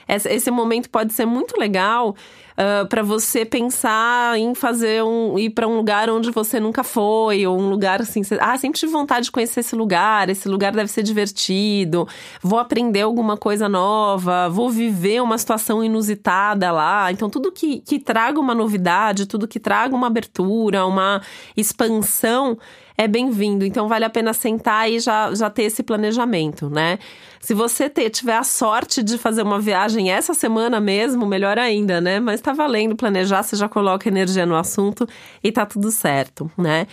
esse 0.07 0.49
momento 0.49 0.89
pode 0.89 1.11
ser 1.11 1.25
muito 1.25 1.59
legal 1.59 2.15
uh, 2.61 2.87
para 2.87 3.01
você 3.01 3.43
pensar 3.43 4.37
em 4.37 4.53
fazer 4.53 5.03
um 5.03 5.37
ir 5.37 5.49
para 5.49 5.67
um 5.67 5.75
lugar 5.75 6.09
onde 6.09 6.31
você 6.31 6.59
nunca 6.59 6.83
foi 6.83 7.45
ou 7.45 7.59
um 7.59 7.69
lugar 7.69 8.01
assim, 8.01 8.23
você, 8.23 8.37
ah, 8.39 8.57
sempre 8.57 8.79
tive 8.79 8.91
vontade 8.91 9.25
de 9.25 9.31
conhecer 9.31 9.61
esse 9.61 9.75
lugar, 9.75 10.29
esse 10.29 10.47
lugar 10.47 10.71
deve 10.71 10.89
ser 10.89 11.03
divertido, 11.03 12.07
vou 12.41 12.59
aprender 12.59 13.01
alguma 13.01 13.35
coisa 13.35 13.67
nova, 13.67 14.47
vou 14.49 14.69
viver 14.69 15.21
uma 15.21 15.37
situação 15.37 15.83
inusitada 15.83 16.71
lá. 16.71 17.11
Então 17.11 17.29
tudo 17.29 17.51
que, 17.51 17.79
que 17.79 17.99
traga 17.99 18.39
uma 18.39 18.53
novidade, 18.53 19.25
tudo 19.25 19.47
que 19.47 19.59
traga 19.59 19.95
uma 19.95 20.07
abertura, 20.07 20.85
uma 20.85 21.21
expansão 21.57 22.57
é 22.97 23.07
bem-vindo. 23.07 23.65
Então 23.65 23.87
vale 23.87 24.05
a 24.05 24.09
pena 24.09 24.33
sentar 24.33 24.89
e 24.89 24.99
já, 24.99 25.33
já 25.33 25.49
ter 25.49 25.63
esse 25.63 25.83
planejamento, 25.83 26.69
né? 26.69 26.99
Se 27.39 27.53
você 27.53 27.89
ter, 27.89 28.09
tiver 28.09 28.35
a 28.35 28.43
sorte 28.43 29.01
de 29.01 29.17
fazer 29.17 29.41
uma 29.41 29.59
viagem 29.59 30.11
essa 30.11 30.33
semana 30.33 30.79
mesmo, 30.79 31.25
melhor 31.25 31.57
ainda, 31.57 31.99
né? 31.99 32.19
Mas 32.19 32.39
tá 32.39 32.53
valendo 32.53 32.95
planejar, 32.95 33.41
você 33.41 33.55
já 33.55 33.67
coloca 33.67 34.07
energia 34.07 34.45
no 34.45 34.55
assunto 34.55 35.07
e 35.43 35.51
tá 35.51 35.65
tudo 35.65 35.91
certo, 35.91 36.51
né? 36.57 36.85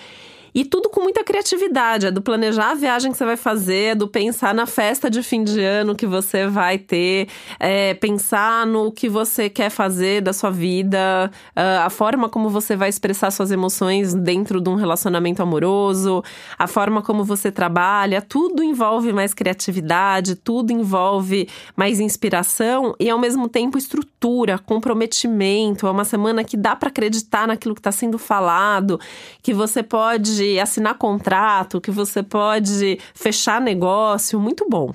E 0.55 0.65
tudo 0.65 0.89
com 0.89 1.03
muita 1.03 1.23
criatividade, 1.23 2.07
é 2.07 2.11
do 2.11 2.23
planejar 2.23 2.71
a 2.71 2.75
viagem 2.75 3.13
que 3.13 3.19
você 3.19 3.25
vai 3.25 3.37
fazer, 3.37 3.93
é 3.93 3.95
do 3.95 4.09
pensar 4.09 4.55
na 4.55 4.67
festa 4.67 5.11
de 5.11 5.23
fim 5.23 5.45
de 5.45 5.63
ano 5.63 5.95
que 5.95 6.07
você 6.07 6.47
vai 6.47 6.79
ter, 6.79 7.29
é, 7.59 7.95
pensar 7.95 8.67
no 8.67 8.91
que 8.91 9.09
você 9.09 9.49
quer 9.49 9.71
fazer 9.71 10.21
da 10.23 10.33
sua 10.33 10.51
vida, 10.51 11.31
uh, 11.57 11.85
a 11.85 11.91
forma 11.91 12.29
como 12.29 12.49
você 12.49 12.77
vai 12.77 12.89
expressar 12.89 13.31
suas 13.31 13.51
emoções 13.51 14.15
dentro 14.15 14.61
de 14.61 14.69
um 14.71 14.75
relacionamento 14.75 15.43
amoroso, 15.43 16.23
a 16.59 16.67
forma 16.67 17.03
como 17.03 17.25
você 17.25 17.51
trabalha, 17.51 18.23
tudo 18.23 18.63
envolve 18.63 19.13
mais 19.13 19.35
criatividade, 19.35 20.35
tudo 20.35 20.73
envolve 20.73 21.49
mais 21.77 22.01
inspiração 22.01 22.95
e 22.99 23.11
ao 23.11 23.19
mesmo 23.19 23.49
tempo 23.49 23.79
estrutura, 23.79 24.59
comprometimento. 24.59 25.87
É 25.87 25.91
uma 25.91 26.05
semana 26.05 26.45
que 26.45 26.57
dá 26.57 26.75
para 26.75 26.89
acreditar 26.89 27.47
naquilo 27.47 27.75
que 27.75 27.81
está 27.81 27.93
sendo 27.93 28.19
falado, 28.19 28.99
que 29.43 29.53
você 29.53 29.83
pode 29.83 30.38
pode 30.39 30.61
assinar 30.61 30.95
contrato, 30.95 31.81
que 31.81 31.91
você 31.91 32.23
pode 32.23 32.99
fechar 33.13 33.61
negócio, 33.61 34.39
muito 34.39 34.67
bom. 34.69 34.93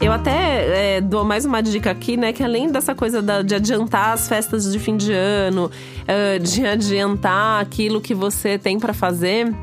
Eu 0.00 0.14
até 0.14 0.96
é, 0.96 1.00
dou 1.02 1.24
mais 1.24 1.44
uma 1.44 1.62
dica 1.62 1.90
aqui, 1.90 2.16
né? 2.16 2.32
Que 2.32 2.42
além 2.42 2.72
dessa 2.72 2.94
coisa 2.94 3.20
da, 3.20 3.42
de 3.42 3.54
adiantar 3.54 4.14
as 4.14 4.26
festas 4.26 4.72
de 4.72 4.78
fim 4.78 4.96
de 4.96 5.12
ano, 5.12 5.66
uh, 5.66 6.38
de 6.40 6.66
adiantar 6.66 7.60
aquilo 7.60 8.00
que 8.00 8.14
você 8.14 8.58
tem 8.58 8.78
para 8.78 8.94
fazer, 8.94 9.54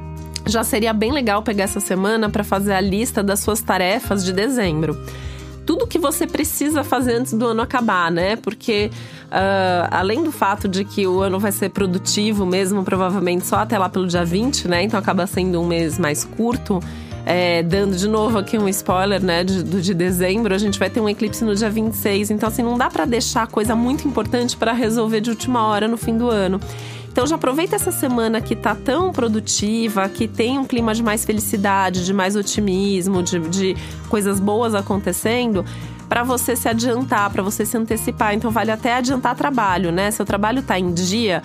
já 0.47 0.63
seria 0.63 0.93
bem 0.93 1.11
legal 1.11 1.41
pegar 1.43 1.65
essa 1.65 1.79
semana 1.79 2.29
para 2.29 2.43
fazer 2.43 2.73
a 2.73 2.81
lista 2.81 3.21
das 3.23 3.39
suas 3.39 3.61
tarefas 3.61 4.23
de 4.23 4.33
dezembro. 4.33 4.99
Tudo 5.65 5.85
que 5.85 5.99
você 5.99 6.25
precisa 6.25 6.83
fazer 6.83 7.15
antes 7.15 7.33
do 7.33 7.47
ano 7.47 7.61
acabar, 7.61 8.09
né? 8.09 8.37
Porque 8.37 8.89
Uh, 9.27 9.83
além 9.91 10.23
do 10.23 10.31
fato 10.31 10.69
de 10.69 10.85
que 10.85 11.05
o 11.05 11.19
ano 11.19 11.37
vai 11.37 11.51
ser 11.51 11.69
produtivo 11.69 12.45
mesmo, 12.45 12.81
provavelmente 12.83 13.45
só 13.45 13.57
até 13.57 13.77
lá 13.77 13.89
pelo 13.89 14.07
dia 14.07 14.23
20, 14.23 14.69
né? 14.69 14.83
Então 14.83 14.97
acaba 14.97 15.27
sendo 15.27 15.61
um 15.61 15.67
mês 15.67 15.99
mais 15.99 16.23
curto. 16.23 16.79
É, 17.25 17.61
dando 17.61 17.97
de 17.97 18.07
novo 18.07 18.37
aqui 18.37 18.57
um 18.57 18.69
spoiler, 18.69 19.21
né, 19.21 19.43
de, 19.43 19.61
do 19.61 19.81
de 19.81 19.93
dezembro, 19.93 20.55
a 20.55 20.57
gente 20.57 20.79
vai 20.79 20.89
ter 20.89 21.01
um 21.01 21.09
eclipse 21.09 21.43
no 21.43 21.53
dia 21.53 21.69
26. 21.69 22.31
Então, 22.31 22.47
assim, 22.47 22.63
não 22.63 22.77
dá 22.77 22.89
para 22.89 23.03
deixar 23.03 23.47
coisa 23.47 23.75
muito 23.75 24.07
importante 24.07 24.55
para 24.55 24.71
resolver 24.71 25.19
de 25.19 25.29
última 25.29 25.67
hora 25.67 25.89
no 25.89 25.97
fim 25.97 26.17
do 26.17 26.29
ano. 26.29 26.57
Então 27.17 27.25
já 27.25 27.35
aproveita 27.35 27.75
essa 27.75 27.91
semana 27.91 28.39
que 28.39 28.55
tá 28.55 28.75
tão 28.75 29.11
produtiva, 29.11 30.07
que 30.07 30.27
tem 30.27 30.59
um 30.59 30.63
clima 30.63 30.93
de 30.93 31.01
mais 31.01 31.25
felicidade, 31.25 32.05
de 32.05 32.13
mais 32.13 32.35
otimismo, 32.35 33.23
de, 33.23 33.39
de 33.39 33.75
coisas 34.07 34.39
boas 34.39 34.75
acontecendo 34.75 35.65
para 36.07 36.21
você 36.21 36.55
se 36.55 36.69
adiantar, 36.69 37.31
para 37.31 37.41
você 37.41 37.65
se 37.65 37.75
antecipar. 37.75 38.35
Então 38.35 38.51
vale 38.51 38.69
até 38.69 38.93
adiantar 38.93 39.35
trabalho, 39.35 39.91
né? 39.91 40.11
Seu 40.11 40.27
trabalho 40.27 40.61
tá 40.61 40.77
em 40.77 40.93
dia, 40.93 41.41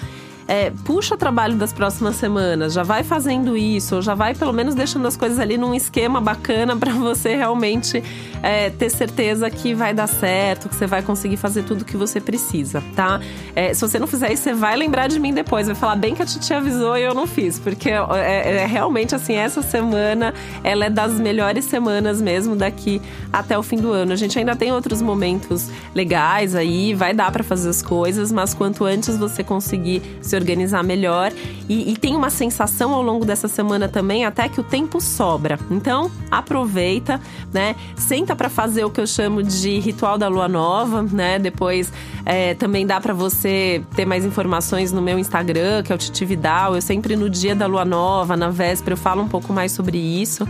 é, 0.47 0.71
puxa 0.85 1.17
trabalho 1.17 1.57
das 1.57 1.73
próximas 1.73 2.17
semanas, 2.17 2.75
já 2.75 2.83
vai 2.83 3.02
fazendo 3.02 3.57
isso, 3.57 3.97
ou 3.97 4.02
já 4.02 4.14
vai 4.14 4.35
pelo 4.35 4.52
menos 4.52 4.75
deixando 4.75 5.09
as 5.09 5.17
coisas 5.17 5.38
ali 5.38 5.57
num 5.57 5.75
esquema 5.75 6.21
bacana 6.21 6.76
para 6.76 6.93
você 6.93 7.35
realmente 7.35 8.05
é, 8.43 8.71
ter 8.71 8.91
certeza 8.91 9.49
que 9.51 9.75
vai 9.75 9.95
dar 9.95 10.07
certo, 10.07 10.69
que 10.69 10.75
você 10.75 10.87
vai 10.87 11.03
conseguir 11.03 11.37
fazer 11.37 11.63
tudo 11.63 11.85
que 11.85 11.97
você 11.97 12.21
precisa, 12.21 12.83
tá? 12.95 13.21
É, 13.55 13.73
se 13.73 13.81
você 13.81 13.99
não 13.99 14.07
fizer 14.07 14.33
isso, 14.33 14.43
você 14.43 14.55
vai 14.55 14.77
lembrar 14.77 15.07
de 15.07 15.19
mim 15.21 15.33
depois, 15.33 15.67
vai 15.67 15.77
falar 15.77 15.97
bem 15.97 16.15
que 16.15 16.23
a 16.23 16.27
Titi 16.27 16.53
avisou 16.53 16.97
e 16.97 17.03
eu 17.03 17.15
não 17.15 17.27
fiz, 17.27 17.59
porque 17.59 17.91
é, 17.91 18.05
é, 18.15 18.57
é 18.63 18.67
realmente 18.67 19.15
assim, 19.15 19.35
essa 19.35 19.63
semana 19.63 20.35
ela 20.65 20.87
é 20.87 20.91
das 20.91 21.13
melhores 21.13 21.65
semanas 21.65 22.21
mesmo 22.21 22.57
daqui 22.57 23.01
até 23.33 23.59
o 23.59 23.63
fim 23.63 23.77
do 23.77 23.93
ano. 23.93 24.13
A 24.13 24.17
gente 24.17 24.39
ainda 24.39 24.57
tem 24.57 24.73
outros 24.73 25.01
momentos 25.01 25.71
legais 25.95 26.55
aí, 26.55 26.95
vai 26.95 27.15
dar 27.15 27.31
para 27.31 27.45
fazer 27.45 27.69
as 27.69 27.83
coisas, 27.83 28.33
mas 28.33 28.55
quanto 28.55 28.85
antes 28.85 29.17
você 29.17 29.45
conseguir 29.45 30.03
se 30.21 30.35
organizar 30.35 30.83
melhor. 30.83 31.33
E, 31.69 31.93
e 31.93 31.97
tem 31.97 32.17
uma 32.17 32.31
sensação 32.31 32.93
ao 32.93 33.03
longo 33.03 33.25
dessa 33.25 33.49
semana 33.49 33.89
também, 33.89 34.25
até 34.25 34.49
que 34.49 34.61
o 34.61 34.65
tempo 34.65 35.01
sobra. 35.01 35.59
Então, 35.71 36.11
aproveita, 36.31 37.21
né? 37.53 37.77
Senta 37.97 38.32
para 38.35 38.49
fazer 38.49 38.85
o 38.85 38.91
que 38.91 39.01
eu 39.01 39.07
chamo 39.07 39.43
de 39.43 39.79
ritual 39.79 40.17
da 40.17 40.29
lua 40.29 40.49
nova, 40.49 41.03
né? 41.03 41.39
Depois 41.39 41.93
é, 42.25 42.55
também 42.55 42.87
dá 42.87 43.01
para 43.01 43.15
você 43.15 43.83
ter 43.95 44.05
mais 44.05 44.25
informações 44.25 44.93
no 44.93 45.03
meu 45.03 45.19
Instagram, 45.19 45.83
que 45.83 45.93
é 45.93 45.95
o 45.95 45.99
Titividal. 45.99 46.75
Eu 46.75 46.83
sempre 46.83 47.17
no 47.17 47.29
dia 47.29 47.55
da 47.55 47.67
lua 47.67 47.85
nova, 47.85 48.37
na 48.37 48.51
véspera, 48.51 48.95
eu 48.95 48.99
falo 48.99 49.23
um 49.23 49.29
pouco 49.29 49.53
mais 49.53 49.73
sobre 49.73 49.99
isso 49.99 50.47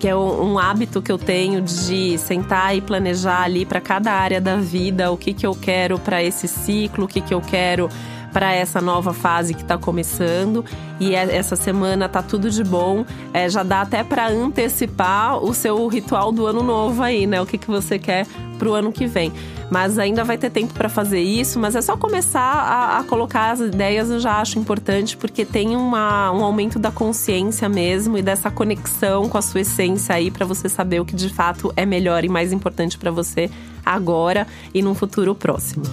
que 0.00 0.08
é 0.08 0.16
um 0.16 0.58
hábito 0.58 1.02
que 1.02 1.12
eu 1.12 1.18
tenho 1.18 1.60
de 1.60 2.16
sentar 2.16 2.74
e 2.74 2.80
planejar 2.80 3.42
ali 3.42 3.66
para 3.66 3.82
cada 3.82 4.10
área 4.10 4.40
da 4.40 4.56
vida 4.56 5.12
o 5.12 5.16
que, 5.16 5.34
que 5.34 5.46
eu 5.46 5.54
quero 5.54 5.98
para 5.98 6.22
esse 6.22 6.48
ciclo, 6.48 7.04
o 7.04 7.08
que, 7.08 7.20
que 7.20 7.34
eu 7.34 7.40
quero 7.42 7.86
para 8.32 8.52
essa 8.52 8.80
nova 8.80 9.12
fase 9.12 9.54
que 9.54 9.62
está 9.62 9.76
começando. 9.76 10.64
E 10.98 11.14
é, 11.14 11.36
essa 11.36 11.56
semana 11.56 12.08
tá 12.08 12.22
tudo 12.22 12.50
de 12.50 12.64
bom. 12.64 13.04
É, 13.32 13.48
já 13.48 13.62
dá 13.62 13.82
até 13.82 14.02
para 14.02 14.28
antecipar 14.28 15.42
o 15.42 15.52
seu 15.54 15.86
ritual 15.88 16.32
do 16.32 16.46
ano 16.46 16.62
novo 16.62 17.02
aí, 17.02 17.26
né? 17.26 17.40
O 17.40 17.46
que, 17.46 17.58
que 17.58 17.68
você 17.68 17.98
quer 17.98 18.26
pro 18.60 18.74
ano 18.74 18.92
que 18.92 19.06
vem. 19.06 19.32
Mas 19.70 19.98
ainda 19.98 20.22
vai 20.22 20.36
ter 20.36 20.50
tempo 20.50 20.74
para 20.74 20.88
fazer 20.88 21.20
isso, 21.20 21.58
mas 21.58 21.74
é 21.74 21.80
só 21.80 21.96
começar 21.96 22.40
a, 22.40 22.98
a, 22.98 23.04
colocar 23.04 23.52
as 23.52 23.60
ideias, 23.60 24.10
eu 24.10 24.20
já 24.20 24.38
acho 24.40 24.58
importante, 24.58 25.16
porque 25.16 25.46
tem 25.46 25.74
uma, 25.74 26.30
um 26.30 26.44
aumento 26.44 26.78
da 26.78 26.90
consciência 26.90 27.68
mesmo 27.68 28.18
e 28.18 28.22
dessa 28.22 28.50
conexão 28.50 29.28
com 29.28 29.38
a 29.38 29.42
sua 29.42 29.60
essência 29.60 30.14
aí 30.14 30.30
para 30.30 30.44
você 30.44 30.68
saber 30.68 31.00
o 31.00 31.04
que 31.04 31.14
de 31.16 31.30
fato 31.30 31.72
é 31.76 31.86
melhor 31.86 32.24
e 32.24 32.28
mais 32.28 32.52
importante 32.52 32.98
para 32.98 33.10
você 33.10 33.48
agora 33.86 34.46
e 34.74 34.82
num 34.82 34.94
futuro 34.94 35.34
próximo. 35.34 35.84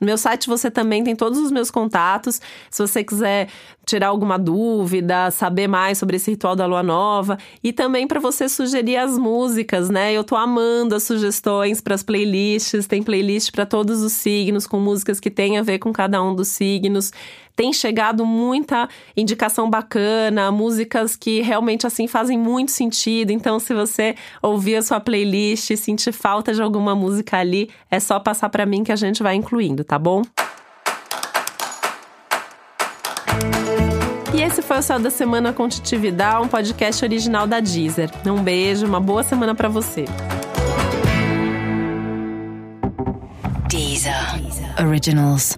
No 0.00 0.06
meu 0.06 0.16
site 0.16 0.48
você 0.48 0.70
também 0.70 1.04
tem 1.04 1.14
todos 1.14 1.38
os 1.38 1.50
meus 1.50 1.70
contatos. 1.70 2.40
Se 2.70 2.80
você 2.80 3.04
quiser 3.04 3.48
tirar 3.84 4.08
alguma 4.08 4.38
dúvida, 4.38 5.30
saber 5.30 5.68
mais 5.68 5.98
sobre 5.98 6.16
esse 6.16 6.30
ritual 6.30 6.56
da 6.56 6.64
lua 6.66 6.82
nova 6.82 7.36
e 7.62 7.74
também 7.74 8.06
para 8.06 8.20
você 8.20 8.48
sugerir 8.48 8.96
as 8.96 9.18
músicas, 9.18 9.90
né? 9.90 10.12
Eu 10.12 10.24
tô 10.24 10.34
amando 10.34 10.94
as 10.94 11.02
sugestões 11.02 11.78
para 11.80 11.94
as 11.94 12.02
playlists, 12.02 12.86
tem 12.86 13.02
playlist 13.02 13.50
para 13.50 13.66
todos 13.66 14.02
os 14.02 14.12
signos 14.12 14.37
com 14.68 14.78
músicas 14.78 15.20
que 15.20 15.30
têm 15.30 15.58
a 15.58 15.62
ver 15.62 15.78
com 15.78 15.92
cada 15.92 16.22
um 16.22 16.34
dos 16.34 16.48
signos 16.48 17.12
tem 17.58 17.72
chegado 17.72 18.24
muita 18.24 18.88
indicação 19.16 19.68
bacana, 19.68 20.52
músicas 20.52 21.16
que 21.16 21.40
realmente 21.40 21.88
assim 21.88 22.06
fazem 22.06 22.38
muito 22.38 22.70
sentido. 22.70 23.32
Então, 23.32 23.58
se 23.58 23.74
você 23.74 24.14
ouvir 24.40 24.76
a 24.76 24.82
sua 24.82 25.00
playlist 25.00 25.70
e 25.70 25.76
sentir 25.76 26.12
falta 26.12 26.54
de 26.54 26.62
alguma 26.62 26.94
música 26.94 27.36
ali, 27.36 27.68
é 27.90 27.98
só 27.98 28.20
passar 28.20 28.48
para 28.48 28.64
mim 28.64 28.84
que 28.84 28.92
a 28.92 28.96
gente 28.96 29.24
vai 29.24 29.34
incluindo, 29.34 29.82
tá 29.82 29.98
bom? 29.98 30.22
E 34.32 34.40
esse 34.40 34.62
foi 34.62 34.78
o 34.78 34.82
Céu 34.82 35.00
da 35.00 35.10
Semana 35.10 35.52
com 35.52 35.68
Titividade, 35.68 36.44
um 36.44 36.46
podcast 36.46 37.04
original 37.04 37.44
da 37.44 37.58
Deezer. 37.58 38.08
Um 38.24 38.40
beijo, 38.40 38.86
uma 38.86 39.00
boa 39.00 39.24
semana 39.24 39.52
para 39.52 39.68
você. 39.68 40.04
Originals. 44.78 45.56